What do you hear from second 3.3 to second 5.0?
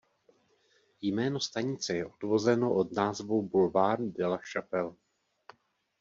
"Boulevardu de la Chapelle".